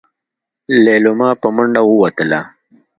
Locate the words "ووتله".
1.85-2.41